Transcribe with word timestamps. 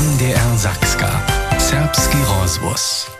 MDR 0.00 0.58
Sachska. 0.58 1.26
Serbski 1.58 2.16
Rozbus. 2.24 3.19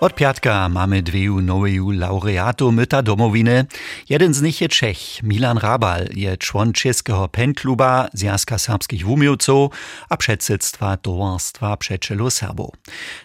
Od 0.00 0.14
piatka 0.14 0.68
mamy 0.68 1.02
dwiju 1.02 1.40
noweju 1.40 1.90
laureatów 1.90 2.74
myta 2.74 3.02
domowiny. 3.02 3.66
Jeden 4.08 4.34
z 4.34 4.42
nich 4.42 4.60
je 4.60 4.68
Czech, 4.68 5.22
Milan 5.22 5.58
Rabal, 5.58 6.08
je 6.14 6.36
człon 6.36 6.72
czeskiego 6.72 7.28
penkluba 7.28 8.08
Związka 8.12 8.58
Serbskich 8.58 9.04
Wumiowców, 9.04 9.70
a 10.08 10.16
przedsedztwa 10.16 10.96
Towarstwa 10.96 11.76
Przeczelu 11.76 12.30
Serbów. 12.30 12.70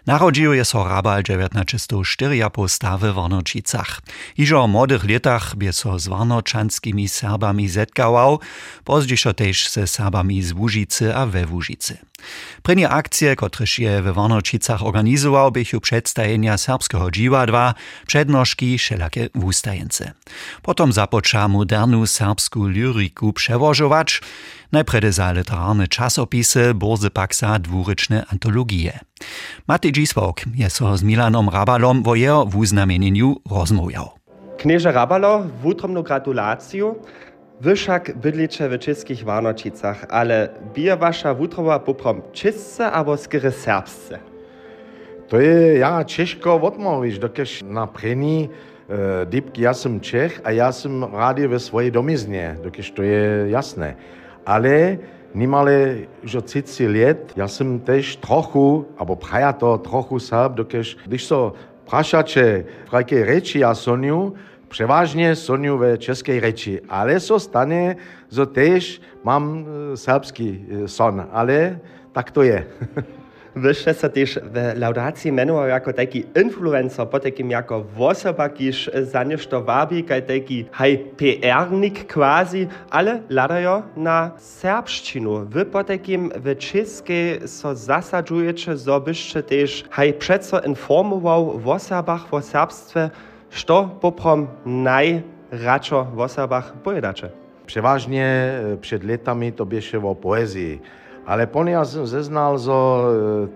Narodził 0.05 0.53
je 0.53 0.65
so 0.65 0.87
Rabal 0.87 1.23
1904 1.23 2.49
postawy 2.53 3.11
w 3.11 3.15
Warnočicach. 3.15 4.01
Iżo 4.37 4.63
o 4.63 4.67
młodych 4.67 5.09
latach 5.09 5.55
by 5.55 5.73
so 5.73 5.99
z 5.99 6.07
warnoczanskimi 6.07 7.09
Serbami 7.09 7.69
zetkawał, 7.69 8.39
pozdźiszo 8.83 9.33
też 9.33 9.69
ze 9.69 9.87
Serbami 9.87 10.43
z 10.43 10.51
Łużycy 10.51 11.15
a 11.15 11.25
we 11.25 11.45
Łużycy. 11.47 11.97
Akcje, 12.89 13.35
kotreż 13.35 13.79
je 13.79 14.01
we 14.01 14.13
Warnočicach 14.13 14.83
organizował, 14.83 15.51
bychu 15.51 15.81
przedstawienia 15.81 16.57
serbskiego 16.65 17.11
dziwadła, 17.11 17.73
przednożki 18.07 18.77
wszelakie 18.77 19.29
wustajence. 19.35 20.11
Potom 20.61 20.93
započa 20.93 21.47
modernu 21.47 22.05
serbsku 22.05 22.67
lyriku 22.67 23.33
przewożować, 23.33 24.21
najpredy 24.71 25.11
za 25.11 25.31
literarne 25.31 25.87
czasopisy, 25.87 26.73
burzy 26.73 27.09
pak 27.09 27.35
za 27.35 27.59
dwuryczne 27.59 28.25
antologie. 28.31 28.99
Matej 29.67 29.91
Dziswok 29.91 30.41
je 30.55 30.69
so 30.69 30.97
z 30.97 31.03
Milanom 31.03 31.49
Rabalom 31.49 32.03
wo 32.03 32.15
jeho 32.15 32.45
wuznamienieniu 32.45 33.35
rozmówiał. 33.51 34.09
Knieże 34.57 34.91
Rabalo, 34.91 35.43
wutromną 35.61 36.01
gratulację. 36.01 36.95
Wyszak 37.61 38.17
bydlicze 38.17 38.69
w 38.69 38.79
czeskich 38.79 39.23
Warnočicach, 39.23 40.05
ale 40.09 40.49
bije 40.73 40.97
wasza 40.97 41.33
wutrowa 41.33 41.79
poprom 41.79 42.21
czysce 42.33 42.91
albo 42.91 43.17
skry 43.17 43.51
serbsce? 43.51 44.34
To 45.27 45.37
je 45.41 45.77
ja 45.77 46.03
Češko 46.03 46.55
odmówić, 46.61 47.17
dokež 47.17 47.63
na 47.65 47.87
prení 47.87 48.49
e, 48.49 49.25
dipky 49.25 49.61
ja 49.61 49.73
jsem 49.73 49.99
Čech 49.99 50.41
a 50.43 50.51
ja 50.51 50.71
jsem 50.71 51.03
rádi 51.03 51.47
ve 51.47 51.59
svojej 51.59 51.91
domizně, 51.91 52.57
dokež 52.61 52.91
to 52.91 53.01
je 53.01 53.49
jasné. 53.49 53.97
Ale 54.45 54.97
nimale 55.33 56.05
už 56.23 56.35
od 56.35 56.45
30 56.45 56.87
let, 56.87 57.33
ja 57.35 57.47
jsem 57.47 57.79
tež 57.79 58.15
trochu, 58.15 58.85
abo 58.97 59.15
praja 59.15 59.53
to 59.53 59.77
trochu 59.77 60.19
Serb, 60.19 60.53
dokež 60.53 60.97
když 61.05 61.25
so 61.25 61.53
prašače 61.85 62.65
jakej 62.93 63.23
reči 63.23 63.59
ja 63.59 63.75
soniu, 63.75 64.33
przeważnie 64.69 65.35
soniu 65.35 65.77
we 65.77 65.97
czeskiej 65.97 66.39
reči, 66.39 66.81
ale 66.87 67.19
so 67.19 67.39
stane, 67.39 67.95
że 68.31 68.47
też 68.47 69.01
mam 69.23 69.65
e, 69.93 69.97
serbski 69.97 70.61
e, 70.85 70.87
son, 70.87 71.23
ale 71.33 71.79
tak 72.13 72.31
to 72.31 72.43
je. 72.43 72.65
Se 73.83 74.09
też 74.09 74.39
w 74.43 74.79
laudacji 74.79 75.31
menował 75.31 75.67
jako 75.67 75.93
taki 75.93 76.25
influencer, 76.43 77.09
po 77.09 77.19
takim 77.19 77.49
jako 77.49 77.85
osoba, 77.97 78.49
kiż 78.49 78.91
za 79.03 79.25
wabi, 79.65 80.03
kaj 80.03 80.23
taki 80.23 80.65
PR-nik 81.17 82.13
quasi, 82.13 82.67
ale 82.89 83.21
ladają 83.29 83.81
na 83.97 84.31
serbszczynu. 84.37 85.45
Wy 85.45 85.65
po 85.65 85.83
takim 85.83 86.31
w 86.35 86.57
czeskiej 86.57 87.47
so 87.47 87.75
zasadzujecie, 87.75 88.77
zo 88.77 89.01
byście 89.01 89.43
też 89.43 89.83
haj 89.89 90.13
przeco 90.13 90.59
informował 90.59 91.59
w 91.59 91.67
osobach, 91.67 92.21
w 92.29 92.41
serbstwie, 92.41 93.09
što 93.49 93.97
poprom 94.01 94.47
najradšo 94.65 96.07
w 96.15 96.19
osobach 96.19 96.73
pojedacze. 96.73 97.29
Przeważnie 97.65 98.25
e, 98.25 98.77
przed 98.81 99.03
latami 99.03 99.53
to 99.53 99.65
bieše 99.65 99.99
o 99.99 100.15
poezji, 100.15 100.81
ale 101.25 101.47
pon 101.47 101.67
ja 101.67 101.85
jsem 101.85 102.05
zeznal, 102.05 102.57
že 102.57 102.71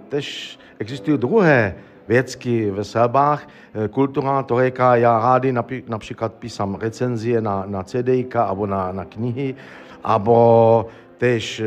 też 0.10 0.60
existují 0.80 1.18
druhé 1.18 1.76
věcky 2.08 2.72
ve 2.72 2.84
Serbách. 2.84 3.48
E, 3.74 3.88
Kultura, 3.88 4.44
to 4.44 4.66
říká, 4.66 4.96
já 4.96 5.20
rádi 5.20 5.54
například 5.88 6.34
písám 6.34 6.76
recenzie 6.76 7.42
na, 7.42 7.64
na 7.68 7.84
CDIka 7.84 8.50
nebo 8.50 8.66
na, 8.66 8.92
na 8.92 9.06
knihy, 9.06 9.56
abo 10.04 10.86
tež, 11.18 11.62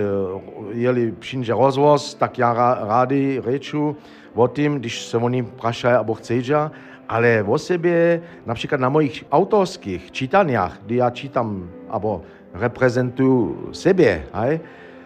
jeli 0.72 1.12
přijde 1.12 1.54
rozvoz, 1.54 2.14
tak 2.14 2.38
já 2.38 2.52
rádi 2.88 3.42
řeču 3.44 3.96
o 4.34 4.48
tím, 4.48 4.78
když 4.78 5.02
se 5.06 5.16
oni 5.16 5.42
prašají 5.42 5.94
abo 5.94 6.14
chcedža, 6.14 6.72
ale 7.08 7.44
o 7.46 7.58
sebe, 7.58 8.20
například 8.46 8.80
na 8.80 8.88
mojich 8.88 9.24
autorských 9.32 10.10
čítaniach, 10.10 10.78
kdy 10.86 10.96
já 10.96 11.10
čítam 11.10 11.70
abo 11.88 12.22
reprezentuju 12.54 13.68
sebe, 13.72 14.24
hej, 14.32 14.60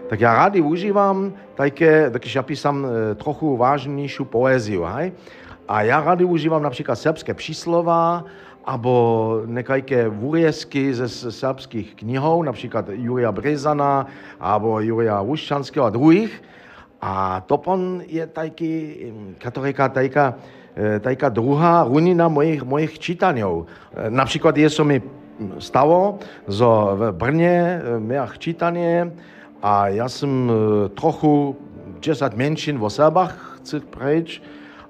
tak 0.08 0.20
ja 0.20 0.34
rady 0.34 0.60
užívam 0.60 1.34
také, 1.54 2.10
když 2.10 2.34
ja 2.34 2.42
písam 2.42 2.86
e, 2.86 3.14
trochu 3.14 3.56
vážnější 3.56 4.24
poéziu, 4.24 4.82
hej? 4.82 5.12
A 5.68 5.82
ja 5.82 6.00
rady 6.00 6.24
užívam 6.24 6.62
například 6.62 6.94
srbské 6.94 7.34
příslova, 7.34 8.24
abo 8.66 9.42
nekajké 9.46 10.08
vůrezky 10.08 10.94
ze 10.94 11.08
srbských 11.08 11.94
knihou, 11.94 12.42
například 12.42 12.90
Juria 12.92 13.32
Brezana, 13.32 14.06
abo 14.40 14.80
Juria 14.80 15.22
Vuščanského 15.22 15.86
a 15.86 15.90
druhých. 15.90 16.42
A 17.00 17.40
to 17.46 17.58
pon 17.58 18.02
je 18.06 18.26
taky, 18.26 18.72
katorika 19.38 19.88
tajka, 19.88 20.34
tajka 21.00 21.28
druhá 21.28 21.84
runina 21.84 22.28
mojich, 22.28 22.62
mojich 22.62 22.98
čítaňov. 22.98 23.66
Například 24.08 24.56
je 24.56 24.70
so 24.70 24.84
mi 24.84 25.02
stalo, 25.58 26.18
že 26.48 26.64
v 26.94 27.12
Brně 27.12 27.82
miach 27.98 28.38
čítanie, 28.38 29.12
a 29.66 29.90
ja 29.90 30.06
som 30.06 30.46
trochu 30.94 31.58
10 31.98 32.38
menšin 32.38 32.78
vo 32.78 32.86
Serbach 32.86 33.58
chci 33.58 33.82
preč 33.82 34.38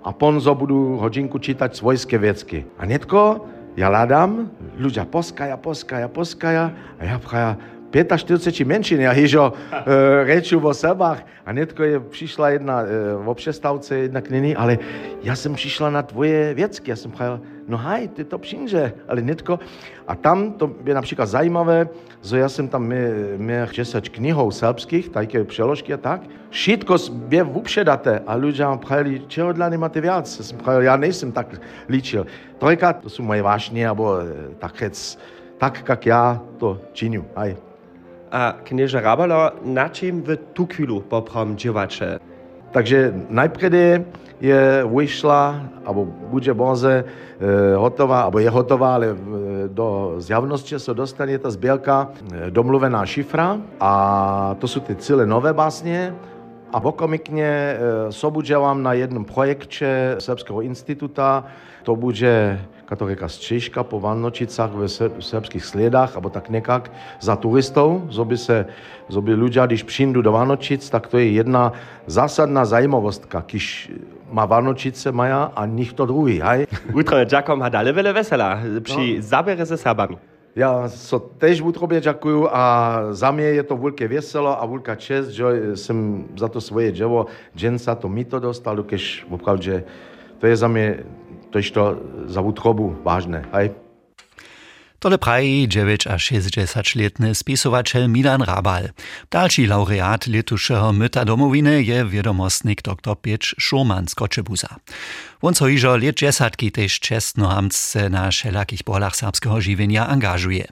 a 0.04 0.12
ponzo 0.12 0.52
budu 0.52 1.00
hodinku 1.00 1.40
čítať 1.40 1.72
svojské 1.72 2.20
věcky. 2.20 2.68
A 2.76 2.84
netko, 2.84 3.48
ja 3.72 3.88
ladám, 3.88 4.52
ľudia 4.76 5.08
poskaja, 5.08 5.56
poskaja, 5.56 6.12
poskaja 6.12 6.76
a 7.00 7.02
ja 7.08 7.16
praja, 7.16 7.56
45 7.90 8.66
menšin, 8.66 9.00
ja 9.00 9.12
hižo 9.12 9.52
e, 9.52 10.24
reču 10.24 10.60
vo 10.60 10.74
Serbách 10.74 11.24
a 11.46 11.52
netko 11.52 11.82
je 11.82 12.00
přišla 12.00 12.50
jedna 12.50 12.82
e, 12.82 12.86
v 13.16 13.34
přestávce 13.34 13.96
jedna 13.96 14.20
knihy, 14.20 14.56
ale 14.56 14.78
ja 15.22 15.36
jsem 15.36 15.54
přišla 15.54 15.90
na 15.90 16.02
tvoje 16.02 16.54
věcky, 16.54 16.90
ja 16.90 16.96
jsem 16.96 17.10
praja, 17.10 17.40
no 17.68 17.76
haj, 17.76 18.08
ty 18.08 18.24
to 18.24 18.38
přinže, 18.38 18.92
ale 19.08 19.22
netko. 19.22 19.58
A 20.08 20.14
tam 20.14 20.52
to 20.52 20.70
je 20.84 20.94
například 20.94 21.26
zajímavé, 21.26 21.88
že 22.22 22.38
já 22.38 22.48
jsem 22.48 22.68
tam 22.68 22.92
měl 23.36 23.66
10 23.76 24.08
knihou 24.08 24.50
serbských, 24.50 25.08
také 25.08 25.44
přeložky 25.44 25.94
a 25.94 25.96
tak. 25.96 26.20
Všetko 26.50 26.96
je 27.30 27.42
vupředaté 27.42 28.22
a 28.26 28.34
lidé 28.34 28.64
vám 28.64 28.78
prajeli, 28.78 29.22
čeho 29.26 29.52
dla 29.52 29.68
nemáte? 29.68 30.00
Já 30.04 30.22
jsem 30.24 30.58
prajel, 30.58 30.82
já 30.82 30.96
nejsem 30.96 31.32
tak 31.32 31.60
líčil. 31.88 32.26
Trojka, 32.58 32.92
to 32.92 33.10
jsou 33.10 33.22
moje 33.22 33.42
vášně, 33.42 33.86
nebo 33.86 34.14
tak 34.58 34.80
hec, 34.82 35.18
tak, 35.58 35.84
jak 35.88 36.06
já 36.06 36.42
to 36.58 36.80
činím. 36.92 37.24
Hej. 37.36 37.56
A 38.30 38.58
knieže 38.62 39.00
Rabalo, 39.00 39.50
na 39.64 39.88
čím 39.88 40.22
vy 40.22 40.36
tu 40.52 40.66
chvíli 40.66 41.00
poprom 41.08 41.56
děvače? 41.56 42.18
Takže 42.70 43.14
najpredy 43.30 44.04
je 44.40 44.84
vyšla, 44.84 45.62
alebo 45.84 46.04
bude 46.04 46.54
boze 46.54 47.04
e, 47.04 47.04
hotová, 47.76 48.28
alebo 48.28 48.38
je 48.38 48.50
hotová, 48.50 48.94
ale 48.94 49.06
e, 49.06 49.16
do 49.68 50.14
zjavnosti 50.18 50.78
se 50.78 50.94
dostane 50.94 51.38
ta 51.38 51.50
sběrka 51.50 52.08
e, 52.08 52.50
domluvená 52.50 53.06
šifra 53.06 53.56
a 53.80 54.56
to 54.58 54.68
jsou 54.68 54.80
ty 54.80 54.96
celé 54.96 55.26
nové 55.26 55.52
básně 55.52 56.14
a 56.72 56.78
e, 56.78 57.78
sobudělám 58.10 58.82
na 58.82 58.92
jednom 58.92 59.24
projekte 59.24 60.16
Srbského 60.18 60.60
instituta, 60.60 61.44
to 61.82 61.96
bude 61.96 62.60
katolika 62.86 63.28
Češka 63.28 63.82
po 63.82 64.00
Vannočicach 64.00 64.70
v 64.70 64.86
srbských 65.20 65.64
sledách, 65.64 66.14
alebo 66.14 66.30
tak 66.30 66.50
nekak, 66.50 66.90
za 67.20 67.36
turistov, 67.36 68.06
zoby 68.10 68.36
se, 68.38 68.66
zoby 69.08 69.34
ľudia, 69.34 69.66
když 69.66 69.82
přijdu 69.82 70.22
do 70.22 70.32
Vanočic, 70.32 70.90
tak 70.90 71.06
to 71.06 71.18
je 71.18 71.30
jedna 71.30 71.72
zásadná 72.06 72.64
zajímavostka, 72.64 73.44
když 73.46 73.92
má 74.30 74.46
Vanočice 74.46 75.12
maja 75.12 75.50
a 75.54 75.66
nikto 75.66 76.06
druhý, 76.06 76.40
hej? 76.42 76.66
Utro, 76.94 77.24
Giacomo 77.24 77.60
má 77.62 77.68
dále 77.68 77.92
veľa 77.92 78.12
vesela 78.12 78.58
při 78.82 79.16
no. 79.16 79.22
zabere 79.22 79.66
se 79.66 79.76
Serbami. 79.76 80.18
Ja 80.56 80.88
so 80.88 81.20
tež 81.20 81.60
v 81.60 81.68
utrobě 81.68 82.00
ďakuju 82.00 82.48
a 82.48 82.64
za 83.12 83.30
mě 83.30 83.44
je 83.44 83.62
to 83.62 83.76
veľké 83.76 84.08
veselo 84.08 84.56
a 84.56 84.64
veľká 84.64 84.96
čest, 84.96 85.28
že 85.28 85.76
jsem 85.76 86.24
za 86.32 86.48
to 86.48 86.60
svoje 86.60 86.96
dževo, 86.96 87.28
dženca 87.52 87.94
to 87.94 88.08
mi 88.08 88.24
to 88.24 88.40
dostal, 88.40 88.80
keď 88.82 89.28
opravdu, 89.28 89.84
to 90.38 90.46
je 90.46 90.56
za 90.56 90.68
mě 90.68 91.04
tož 91.50 91.70
to 91.70 92.00
za 92.24 92.40
utrobu 92.40 92.96
vážne, 93.04 93.44
hej? 93.52 93.85
Tole 94.98 95.18
praji 95.18 95.68
9 95.68 96.06
a 96.06 96.16
60-letny 96.16 97.34
spisovatel 97.34 98.08
Milan 98.08 98.42
Rabal. 98.42 98.88
Další 99.30 99.66
laureat 99.66 100.26
letušeho 100.26 100.92
myta 100.92 101.24
domowiny 101.24 101.82
je 101.82 102.04
wiadomostnik 102.04 102.82
dr 102.82 103.16
Piecz 103.20 103.54
Szurman 103.58 104.08
z 104.08 104.14
Koczebuza. 104.14 104.68
On 105.42 105.54
so 105.54 105.66
liet 105.96 106.16
dziesiątki 106.16 106.72
też 106.72 107.00
czestnohamsce 107.00 108.10
na 108.10 108.30
wszelakich 108.30 108.82
polach 108.82 109.16
serbskiego 109.16 109.60
żywienia 109.60 110.06
angażuje. 110.06 110.64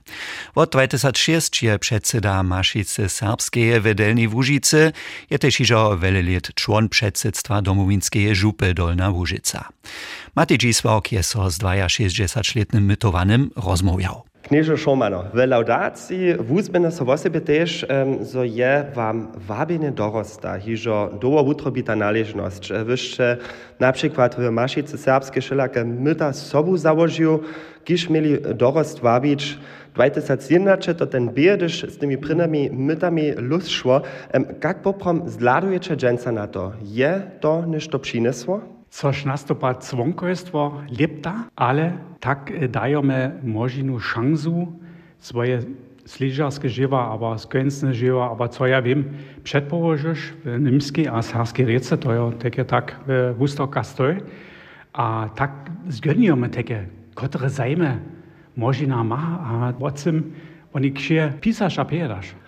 Od 0.54 0.70
2006 0.70 1.62
je 1.62 1.78
przedseda 1.78 2.42
Maszicy 2.42 3.08
Serbskie 3.08 3.80
Wedelnej 3.80 4.28
Łużycy, 4.28 4.92
je 5.30 5.38
też 5.38 5.60
iżo 5.60 5.98
wiele 5.98 6.22
lat 6.22 6.54
człon 6.54 6.88
przedsedztwa 6.88 7.62
domowinskiej 7.62 8.34
żupy 8.34 8.74
Dolna 8.74 9.10
Łużyca. 9.10 9.68
Matej 10.34 10.58
Dzisławk 10.58 11.12
je 11.12 11.22
so 11.22 11.50
z 11.50 11.58
62-letnym 11.58 12.80
mytowanym 12.80 13.50
rozmawiał. 13.56 14.23
Knieže 14.44 14.76
Šomano, 14.76 15.24
v 15.32 15.48
laudaciji 15.48 16.36
vuzbene 16.36 16.92
so 16.92 17.08
osebe 17.08 17.40
tež, 17.40 17.80
um, 17.88 18.20
je 18.44 18.72
vam 18.92 19.32
vabine 19.40 19.88
dorosta, 19.88 20.60
hižo 20.60 21.16
dovo 21.16 21.40
utrobita 21.48 21.96
naležnosť. 21.96 22.84
Vyšte 22.84 23.40
napríklad 23.80 24.36
v 24.36 24.52
Mašice 24.52 25.00
serbske 25.00 25.40
šelake 25.40 25.80
myta 25.80 26.28
sobu 26.36 26.76
załožiu, 26.76 27.40
kiž 27.88 28.12
mieli 28.12 28.36
dorost 28.52 29.00
vabič 29.00 29.56
2017 29.96 30.92
to 30.92 31.06
ten 31.08 31.32
biedyš 31.32 31.88
s 31.88 31.96
tymi 31.96 32.20
prynami 32.20 32.68
mytami 32.68 33.32
luz 33.40 33.64
szło. 33.72 34.04
Jak 34.60 34.84
poprom 34.84 35.24
zladujecie 35.24 35.96
dżęca 35.96 36.32
na 36.32 36.46
to? 36.52 36.72
Je 36.84 37.22
to 37.40 37.64
niż 37.64 37.88
to 37.88 37.98
przyniosło? 37.98 38.83
Což 38.94 39.26
nastupa 39.26 39.74
cvonkojstvo 39.74 40.86
lepta, 40.86 41.50
ale 41.58 41.98
tak 42.22 42.46
dajemy 42.70 43.42
možinu 43.42 43.98
šansu 43.98 44.70
svoje 45.18 45.66
sližarske 46.06 46.70
živa, 46.70 47.10
abo 47.10 47.34
skojensne 47.34 47.90
živa, 47.90 48.30
abo 48.30 48.46
co 48.46 48.62
ja 48.70 48.78
viem, 48.78 49.18
předpoložiš 49.42 50.38
v 50.46 50.62
nimski 50.62 51.10
a 51.10 51.26
sarski 51.26 51.66
rece, 51.66 51.98
to 51.98 52.12
je 52.14 52.20
také 52.38 52.62
tak 52.62 52.94
v 53.02 53.34
Wustoka 53.34 53.82
stoj. 53.82 54.22
A 54.94 55.26
tak 55.34 55.74
zgönjujeme 55.90 56.46
také, 56.46 56.86
kotre 57.18 57.50
zajme 57.50 57.98
možina 58.54 59.02
má 59.02 59.42
a 59.42 59.52
vocem 59.74 60.22
oni 60.70 60.94
kšie 60.94 61.42
pisaš 61.42 61.82
a 61.82 61.84
piedaš. 61.84 62.38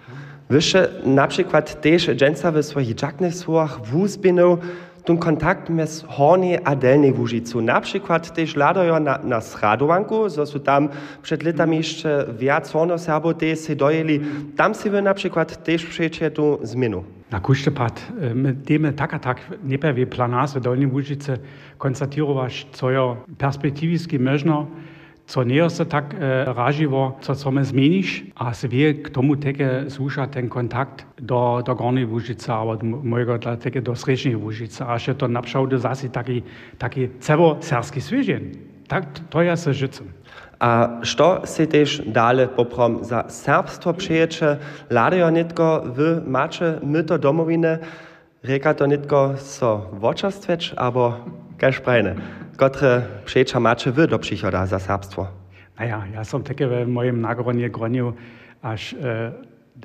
Wysze 0.46 1.02
na 1.02 1.26
przykład 1.26 1.80
też 1.80 2.06
dżęca 2.06 2.52
w 2.52 2.62
swoich 2.62 2.94
dżaknych 2.94 3.34
ten 5.06 5.18
kontakt 5.18 5.70
mes 5.70 6.04
hornej 6.08 6.58
a 6.64 6.76
delnej 6.76 7.12
Łużycu. 7.12 7.60
Na 7.60 7.80
przykład 7.80 8.34
też 8.34 8.56
ladają 8.56 9.00
na, 9.00 9.18
na 9.18 9.40
Sradowanku, 9.40 10.28
zo 10.28 10.46
są 10.46 10.60
tam 10.60 10.88
przed 11.22 11.42
latami 11.42 11.76
jeszcze 11.76 12.26
wiac 12.38 12.72
hornoserbów 12.72 13.36
też 13.36 13.66
się 13.66 13.76
dojeli. 13.76 14.20
Tam 14.56 14.74
się 14.74 14.90
wy 14.90 15.02
na 15.02 15.14
przykład 15.14 15.64
też 15.64 15.86
przejdzie 15.86 16.30
tu 16.30 16.58
zmienu. 16.62 17.04
Na 17.30 17.40
kuštepad, 17.40 18.06
my 18.34 18.52
demy 18.52 18.92
tak 18.92 19.14
a 19.14 19.18
tak 19.18 19.38
nepewie 19.64 20.06
planarze 20.06 20.60
Dolnej 20.60 20.86
Łużyce 20.86 21.38
konstatirować, 21.78 22.66
co 22.72 22.90
je 22.90 23.16
perspektywiski 23.38 24.18
możno, 24.18 24.66
Co 25.26 25.44
nejo 25.44 25.70
se 25.70 25.84
tak 25.84 26.14
eh, 26.14 26.44
raživo, 26.46 27.18
co 27.20 27.34
so 27.34 27.50
me 27.50 27.64
zmeniš, 27.64 28.24
a 28.36 28.54
sve 28.54 28.94
k 29.02 29.10
tomu 29.10 29.36
teke 29.36 29.90
sluša 29.90 30.26
ten 30.26 30.48
kontakt 30.48 31.06
do, 31.18 31.62
do 31.66 31.74
Gorne 31.74 32.06
Vužice, 32.06 32.52
od 32.52 32.82
mojega 32.82 33.38
tla 33.38 33.56
teke 33.56 33.80
do 33.80 33.94
Srečne 33.94 34.36
Vužice, 34.36 34.84
a 34.86 34.94
še 34.98 35.18
to 35.18 35.26
napšal, 35.26 35.66
da 35.66 35.82
zasi 35.82 36.08
taki, 36.08 36.42
taki 36.78 37.10
celo 37.18 37.58
serski 37.60 38.00
svežen. 38.00 38.54
Tak, 38.86 39.04
to 39.30 39.42
ja 39.42 39.56
se 39.56 39.72
žicim. 39.72 40.14
A 40.60 41.02
što 41.02 41.42
se 41.44 41.66
tež 41.66 42.00
dale 42.06 42.46
poprom 42.46 42.98
za 43.02 43.24
serbstvo 43.28 43.92
priječe, 43.92 44.56
ladejo 44.90 45.30
netko 45.30 45.82
v 45.84 46.22
mače 46.26 46.78
myto 46.86 47.18
domovine, 47.18 47.80
reka 48.42 48.74
to 48.74 48.86
netko 48.86 49.34
so 49.42 49.90
vočastveč, 49.92 50.72
abo 50.76 51.12
kaž 51.56 51.80
prajne. 51.80 52.16
Kotre 52.56 53.02
przejcza 53.24 53.60
macie 53.60 53.92
wy 53.92 54.06
do 54.06 54.18
przychoda 54.18 54.66
za 54.66 54.78
serbstwo? 54.78 55.28
Naja, 55.76 56.08
ja 56.08 56.24
som 56.24 56.40
také 56.40 56.64
v 56.64 56.88
mojom 56.88 57.20
nagronie 57.20 57.68
groniu 57.68 58.16
až 58.64 58.96
e, 58.96 59.28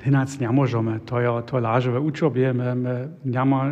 hinac 0.00 0.32
nemôžeme. 0.40 1.04
To 1.04 1.20
je 1.20 1.28
to 1.44 1.60
láže 1.60 1.92
v 1.92 2.00
učobě, 2.00 2.52
my, 2.56 2.64
my 2.74 2.94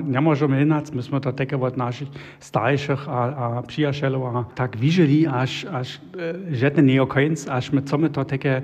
nemôžeme 0.05 0.61
hinac, 0.61 0.93
my 0.93 1.01
sme 1.01 1.17
to 1.21 1.33
také 1.33 1.57
od 1.57 1.81
našich 1.81 2.13
starších 2.45 3.09
a, 3.09 3.21
a 3.33 3.45
přijašelov 3.65 4.23
a 4.29 4.45
tak 4.53 4.77
vyžili 4.77 5.25
až, 5.25 5.65
až 5.73 5.97
e, 6.13 6.53
žetne 6.53 6.85
nie 6.85 7.01
až 7.01 7.65
my 7.73 7.81
co 7.83 7.99
my 7.99 8.09
to 8.13 8.25
také 8.25 8.63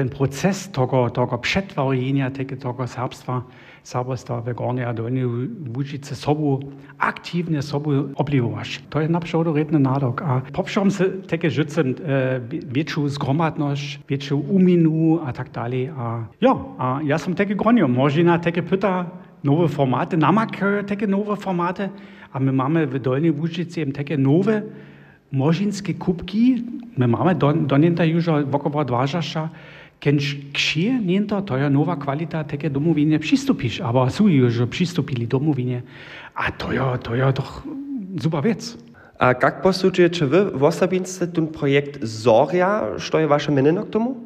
ten 0.00 0.08
proces 0.08 0.72
toho, 0.72 1.12
toho 1.12 1.36
předvarjenia 1.38 2.32
také 2.32 2.56
toho 2.56 2.72
serbstva, 2.88 3.44
serbstva 3.84 4.40
v 4.40 4.56
Gornej 4.56 4.88
a 4.88 4.96
Dolnej 4.96 5.28
Łužice 5.76 6.16
sobu, 6.16 6.72
aktívne 6.96 7.60
sobu 7.60 8.08
oblivovaš. 8.16 8.80
To 8.88 9.04
je 9.04 9.12
napšou 9.12 9.44
redny 9.52 9.76
nádok. 9.76 10.24
A 10.24 10.40
popšom 10.56 10.88
se 10.88 11.20
také 11.28 11.52
žicem 11.52 11.92
e, 12.00 12.40
většiu 14.08 14.40
uminu 14.40 15.20
a 15.20 15.32
tak 15.36 15.52
dále. 15.52 15.92
A 15.92 16.24
jo, 16.40 16.72
a 16.80 17.04
ja 17.04 17.20
som 17.20 17.36
také 17.36 17.52
gronio. 17.52 17.84
Možná 17.84 18.40
také 18.40 18.64
pyta 18.64 19.04
nové 19.44 19.68
formáty, 19.68 20.16
namakajú 20.16 20.88
také 20.88 21.04
nové. 21.04 21.36
A 22.32 22.36
my 22.40 22.52
máme 22.52 22.88
v 22.88 22.96
Dolnej 23.04 23.36
Łužici 23.36 23.84
také 23.92 24.16
nové 24.16 24.64
možinské 25.28 25.92
kubky. 25.92 26.64
My 26.96 27.06
máme 27.06 27.34
do, 27.34 27.52
do 27.52 27.76
około 28.50 28.84
dważasza, 28.84 29.50
Kenž 30.00 30.56
kšie 30.56 30.96
niento, 30.96 31.36
to 31.44 31.60
je 31.60 31.68
nová 31.68 31.96
kvalita 31.96 32.40
také 32.48 32.72
domovine 32.72 33.20
přistupíš, 33.20 33.84
aber 33.84 34.08
sú 34.08 34.32
už 34.32 34.64
přistupili 34.72 35.28
domovine. 35.28 35.84
A 36.32 36.48
to 36.56 36.72
je, 36.72 36.80
to 37.04 37.14
je 37.14 37.32
doch 37.36 37.68
super 38.16 38.40
vec. 38.40 38.80
A 39.20 39.36
jak 39.36 39.60
posudujecie 39.62 40.26
wy 40.26 40.50
w 40.56 40.62
osobince 40.64 41.26
ten 41.26 41.46
projekt 41.46 41.98
Zoria, 42.02 42.96
što 42.96 43.18
je 43.18 43.26
vaše 43.26 43.52
menino 43.52 43.84
k 43.84 43.92
tomu? 43.92 44.16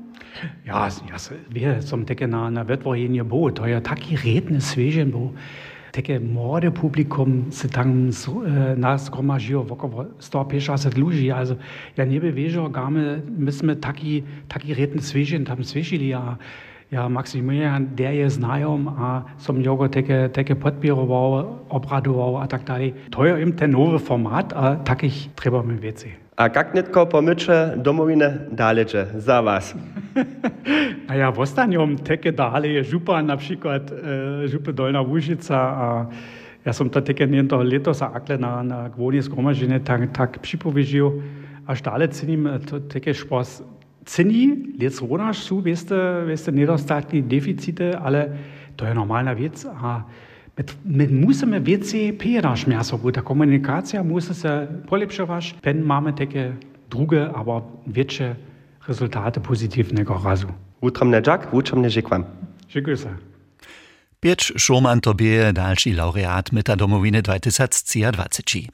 Ja, 0.64 0.90
ja 1.10 1.18
wie, 1.50 1.82
som 1.82 2.06
také 2.06 2.26
na, 2.26 2.50
na 2.50 2.62
vytvorenie 2.66 3.22
bol, 3.22 3.50
to 3.54 3.66
je 3.66 3.78
taký 3.78 4.18
redný 4.18 4.58
svežen 4.58 5.10
bol. 5.10 5.34
Také 5.94 6.20
młode 6.20 6.70
publikum 6.70 7.52
se 7.52 7.68
tam 7.68 8.10
nas 8.76 9.10
gromažiło 9.10 9.66
około 9.70 10.04
150 10.18 10.96
ludzi. 10.96 11.30
Also 11.30 11.56
ja 11.96 12.04
nie 12.04 12.20
wiedział, 12.20 12.70
game 12.70 13.20
myśmy 13.38 13.76
taki, 13.76 14.22
taki 14.48 14.74
redny 14.74 15.02
svežen 15.02 15.44
tam 15.44 15.64
svežili, 15.64 16.12
a 16.14 16.18
ja 16.18 16.38
Maximilian, 17.08 17.86
der 17.94 18.12
je 18.14 18.30
znajom, 18.30 18.88
a 18.88 19.24
som 19.38 19.60
jogo 19.60 19.88
také, 19.88 20.28
také 20.28 20.54
podpíroval, 20.54 21.58
obradoval 21.68 22.42
a 22.42 22.46
tak 22.46 22.64
dalej. 22.64 22.94
To 23.10 23.24
je 23.24 23.42
im 23.42 23.52
ten 23.52 23.70
nowy 23.70 23.98
format, 23.98 24.52
a 24.56 24.76
takich 24.76 25.28
treba 25.34 25.62
mi 25.62 25.74
věci. 25.74 26.14
A 26.36 26.42
jak 26.42 26.74
nitko 26.74 27.06
pomycze 27.06 27.72
domowinę 27.76 28.38
dalecze 28.52 29.06
za 29.14 29.40
was? 29.40 29.74
A 31.08 31.14
ja 31.14 31.30
w 31.30 31.38
ostatnim 31.38 31.98
takie 31.98 32.32
dalej 32.32 32.74
je 32.74 32.84
župa, 32.84 33.22
na 33.22 33.36
przykład 33.36 33.92
e, 33.92 34.48
župa 34.48 34.72
Dolna 34.72 35.00
Łužica, 35.02 35.58
a 35.58 36.06
ja 36.64 36.72
som 36.72 36.90
to 36.90 37.00
také 37.04 37.26
niento 37.28 37.60
letos 37.60 38.02
a 38.02 38.08
akle 38.08 38.38
na, 38.38 38.62
na 38.62 38.88
głonie 38.88 39.22
zgromaženie 39.22 39.80
tak, 39.80 40.10
tak 40.16 40.38
připověžil, 40.38 41.22
Zinni, 44.04 44.74
jetzt 44.78 45.02
Ronasch 45.02 45.40
zu, 45.40 45.64
weißt 45.64 45.90
du, 45.90 46.26
weißt 46.28 46.48
du, 46.48 46.52
Niederstadt, 46.52 47.12
die 47.12 47.22
Defizite 47.22 48.00
alle, 48.00 48.36
da 48.76 48.88
ja 48.88 48.94
normaler 48.94 49.38
Witz, 49.38 49.66
ah, 49.66 50.04
mit, 50.56 50.76
mit 50.84 51.10
Musse 51.10 51.46
mit 51.46 51.66
WCP 51.66 52.36
eh 52.36 52.40
da 52.40 52.56
schmerzt, 52.56 52.92
obwohl 52.92 53.12
der 53.12 53.22
Kommunikatia 53.22 54.02
muss 54.02 54.30
es 54.30 54.42
ja 54.42 54.66
Polipsche 54.86 55.28
wasch, 55.28 55.54
wenn 55.62 55.82
Marmetecke, 55.82 56.52
Druge, 56.90 57.34
aber 57.34 57.66
Witsche, 57.86 58.36
Resultate 58.86 59.40
positiv 59.40 59.92
ne 59.92 60.04
Gorasu. 60.04 60.48
Utram 60.80 61.10
ne 61.10 61.22
Jack, 61.24 61.52
utram 61.52 61.80
ne 61.80 61.88
Jekwam. 61.88 62.24
Grüße. 62.72 63.08
Birch 64.20 64.52
Schumann 64.56 65.00
tobie 65.00 65.52
dalszy 65.52 65.92
laureat 65.92 66.52
Myta 66.52 66.76
Domowiny 66.76 67.22
2023. 67.22 68.68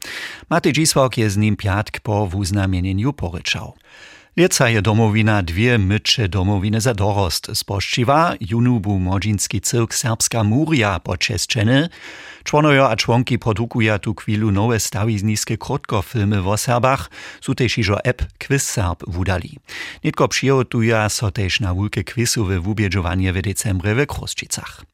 Maty 0.49 0.72
Dziswok 0.72 1.18
jest 1.18 1.34
z 1.34 1.38
nim 1.38 1.56
piatk 1.56 2.00
po 2.00 2.26
wuznamieniu 2.26 3.12
poryczał. 3.12 3.75
Lieca 4.37 4.68
je 4.68 4.82
domowina 4.82 5.42
dwie 5.42 5.78
mycze 5.78 6.28
domowiny 6.28 6.80
za 6.80 6.94
dorost 6.94 7.50
spoščiva, 7.54 8.34
junubu 8.40 8.99
modzinski 8.99 9.60
cyrk 9.60 9.94
Serbska 9.94 10.44
Muria 10.44 11.00
počesčeny, 11.00 11.88
członojo 12.44 12.90
a 12.90 12.96
członki 12.96 13.38
produkuja 13.38 13.99
tu 13.99 14.14
chwilu 14.14 14.50
nowe 14.50 14.80
stawizniskie 14.80 15.58
krótkofilmy 15.58 16.42
w 16.42 16.56
Serbach, 16.56 17.10
su 17.40 17.54
też 17.54 17.78
iżo 17.78 18.04
app 18.04 18.22
Quiz 18.46 18.62
Serb 18.62 19.04
wudali. 19.06 19.58
Nitko 20.04 20.28
przyjotuja 20.28 21.08
so 21.08 21.30
też 21.30 21.60
na 21.60 21.75
wulke 21.75 22.04
quizowe 22.04 22.60
wubieżowanie 22.60 23.32
w 23.32 23.42
decembrze 23.42 23.94
w 23.94 24.06
Kroszczycach. 24.06 24.84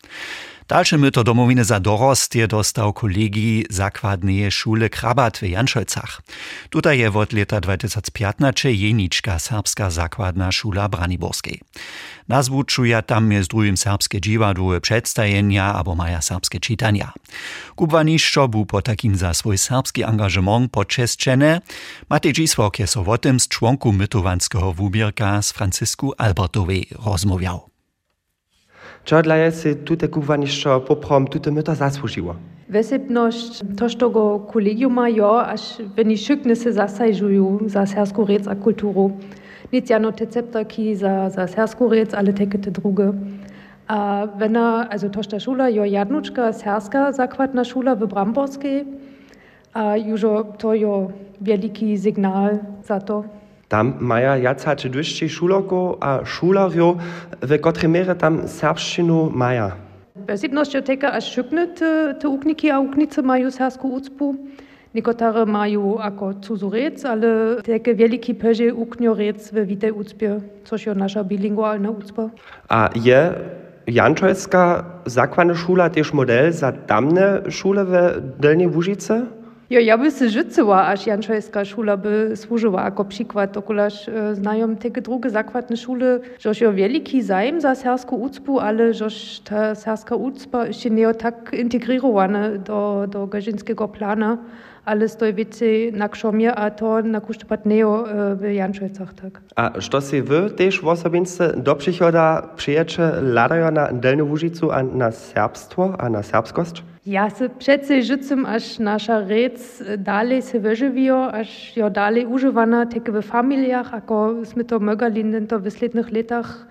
Dalsze 0.68 0.98
myto 0.98 1.24
domowiny 1.24 1.64
za 1.64 1.80
dorost 1.80 2.34
je 2.34 2.48
dostał 2.48 2.92
kolegi 2.92 3.64
zakładnej 3.70 4.50
szule 4.50 4.90
Krabat 4.90 5.38
w 5.38 5.42
Janszolcach. 5.42 6.22
Tutaj 6.70 6.98
je 6.98 7.12
od 7.12 7.32
lata 7.32 7.60
2015 7.60 8.72
jeniczka 8.72 9.38
serbska 9.38 9.90
zakładna 9.90 10.52
szula 10.52 10.88
Braniborskiej. 10.88 11.60
Nazwu 12.28 12.64
czuja 12.64 13.02
tam 13.02 13.32
jest 13.32 13.50
drugim 13.50 13.76
serbskie 13.76 14.20
dziwadły 14.20 14.80
przedstawienia 14.80 15.74
albo 15.74 15.94
maja 15.94 16.22
serbskie 16.22 16.60
czytania. 16.60 17.12
Kubwaniszczo 17.76 18.48
był 18.48 18.66
po 18.66 18.82
takim 18.82 19.16
za 19.16 19.34
swój 19.34 19.58
serbski 19.58 20.04
angażement 20.04 20.72
poczeszczene. 20.72 21.60
Matej 22.10 22.32
Dziswok 22.32 22.78
jest 22.78 22.96
o 22.96 23.18
tym 23.18 23.40
z 23.40 23.48
członku 23.48 23.92
mytowanskiego 23.92 24.72
wubierka 24.72 25.42
z 25.42 25.52
Francisku 25.52 26.12
Albertowej 26.18 26.86
rozmawiał. 27.04 27.75
Čodlaje 29.06 29.50
se 29.54 29.70
tute 29.86 30.08
kuvaniščo 30.10 30.80
poprom 30.88 31.28
tute 31.30 31.50
meta 31.54 31.76
zaslužila. 31.78 32.32
Wesebnost 32.74 33.60
tostogo 33.78 34.40
kolegiuma 34.50 35.04
jo, 35.14 35.28
až 35.38 35.66
veni 35.94 36.16
šyknese 36.18 36.72
zasajžuju 36.74 37.68
za 37.70 37.84
sersko 37.86 38.24
rec 38.26 38.48
a 38.50 38.56
kulturo. 38.58 39.12
Nic 39.70 39.90
jano 39.90 40.10
tecepta 40.10 40.64
ki 40.66 40.96
za, 40.98 41.30
za 41.30 41.46
sersko 41.46 41.86
rec, 41.94 42.14
ale 42.18 42.34
tekete 42.34 42.74
druge. 42.74 43.12
A 43.86 44.26
wenn 44.40 44.58
er, 44.58 44.90
also 44.90 45.08
tosta 45.14 45.38
šula 45.38 45.68
jo 45.70 45.86
jadnučka 45.86 46.50
serska 46.52 47.12
zakvatna 47.14 47.62
šula 47.64 47.94
v 47.94 48.10
Bramborske, 48.10 48.84
a 49.72 49.94
južo 49.94 50.42
to 50.58 50.74
jo 50.74 51.12
veliki 51.40 51.94
signal 51.98 52.58
za 52.82 52.98
to. 52.98 53.22
Tam 53.68 53.94
maja 54.00 54.36
jacače 54.36 54.88
dwyższej 54.88 55.28
šuloko 55.28 55.98
a 56.00 56.24
šularjo, 56.24 56.96
w 57.42 57.88
mere 57.88 58.14
tam 58.14 58.48
serbščinu 58.48 59.30
maja. 59.34 59.72
Wesebność 60.26 60.72
teka 60.84 61.12
aż 61.12 61.24
szykny 61.24 61.66
te, 61.66 62.14
te 62.20 62.28
ukniki 62.28 62.70
a 62.70 62.80
uknice 62.80 63.22
mają 63.22 63.50
sersku 63.50 63.88
ucpu. 63.88 64.34
Niekotare 64.94 65.46
mają 65.46 65.98
ako 65.98 66.34
cuzu 66.34 66.70
rec, 66.70 67.04
ale 67.04 67.62
teke 67.62 67.94
wielki 67.94 68.34
peże 68.34 68.74
uknio 68.74 69.14
rec 69.14 69.50
w 69.52 69.66
witej 69.66 69.92
ucpie, 69.92 70.40
což 70.64 70.86
jo 70.86 70.94
nasza 70.94 71.24
bilingualna 71.24 71.90
ucpa. 71.90 72.30
A 72.68 72.90
je 72.94 73.32
Jančojska 73.86 74.84
zakładna 75.06 75.54
szula 75.54 75.90
też 75.90 76.12
model 76.12 76.52
za 76.52 76.72
tamne 76.72 77.50
szule 77.50 77.84
w 77.84 77.92
Dolnej 78.40 78.66
Łużyce? 78.66 79.26
Jo, 79.70 79.80
ja 79.80 79.98
by 79.98 80.10
se 80.10 80.28
życzyła, 80.28 80.86
aż 80.86 81.06
Janczojska 81.06 81.64
szula 81.64 81.96
by 81.96 82.32
służyła 82.36 82.84
jako 82.84 83.04
przykład, 83.04 83.56
okulaż 83.56 84.08
e, 84.08 84.34
znają 84.34 84.76
te 84.76 84.90
drugie 84.90 85.30
zakładne 85.30 85.76
szule, 85.76 86.20
żeż 86.38 86.60
jo 86.60 86.72
wielki 86.72 87.22
zajem 87.22 87.60
za 87.60 87.74
serską 87.74 88.16
ucpu, 88.16 88.60
ale 88.60 88.94
żeż 88.94 89.40
ta 89.40 89.74
serska 89.74 90.16
ucpa 90.16 90.66
jeszcze 90.66 90.90
nie 90.90 91.14
tak 91.14 91.52
integrirowana 91.58 92.50
do, 92.50 93.06
do 93.08 93.26
gazinskiego 93.26 93.88
plana, 93.88 94.38
ale 94.84 95.08
stoi 95.08 95.34
więcej 95.34 95.92
na 95.92 96.08
krzomie, 96.08 96.54
a 96.54 96.70
to 96.70 97.02
na 97.02 97.20
kusztopat 97.20 97.66
neo 97.66 98.04
w 98.36 98.52
Janczojcach 98.52 99.14
tak. 99.14 99.40
A 99.56 99.80
što 99.80 100.00
si 100.00 100.22
wy 100.22 100.50
też 100.50 100.80
w 100.80 100.88
osobince 100.88 101.52
do 101.56 101.74
przychoda 101.74 102.42
przyjecze 102.56 103.22
ladają 103.22 103.70
na 103.70 103.92
Dolną 103.92 104.24
Łużycu 104.24 104.70
a 104.72 104.82
na 104.82 105.10
serbstwo, 105.10 105.94
a 105.98 106.10
na 106.10 106.22
serbskość? 106.22 106.82
Ja 107.06 107.30
se 107.30 107.48
přece 107.48 108.02
žicem, 108.02 108.46
až 108.46 108.78
naša 108.78 109.20
rec 109.20 109.82
dalej 109.96 110.42
se 110.42 110.58
wyżywio, 110.58 111.30
až 111.32 111.76
jo 111.76 111.88
dalej 111.88 112.26
używana 112.26 112.86
teke 112.86 113.12
w 113.14 113.22
familiach, 113.22 113.94
ako 113.94 114.42
sme 114.42 114.66
to 114.66 114.82
mögali 114.82 115.22
to 115.46 115.62
w 115.62 115.70
slednych 115.70 116.10
letach 116.10 116.66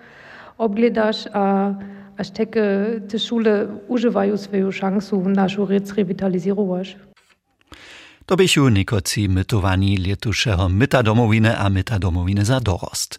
obgledaš, 0.58 1.32
a 1.32 1.72
až 2.20 2.30
teke 2.30 2.62
te 3.08 3.18
šule 3.18 3.66
używają 3.88 4.36
swoją 4.36 4.72
szansu 4.72 5.28
naszą 5.28 5.66
rec 5.66 5.92
revitalizirować. 5.92 6.96
To 8.26 8.36
bysiu 8.36 8.68
nikoci 8.68 9.28
mytowani 9.28 9.96
letuszego 9.96 10.68
myta 10.68 11.02
domowiny 11.02 11.58
a 11.58 11.70
myta 11.70 11.98
domowiny 11.98 12.44
za 12.44 12.60
dorost. 12.60 13.18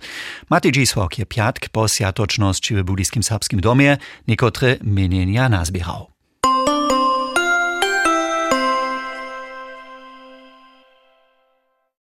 Matej 0.50 0.72
Dzisłok 0.72 1.12
piatk 1.30 1.70
po 1.70 1.88
siatoczności 1.88 2.76
w 2.76 2.84
Budyskim 2.84 3.24
Serbskim 3.24 3.60
domie, 3.62 3.98
niekotry 4.28 4.78
mienienia 4.84 5.50
nazbierał. 5.50 6.17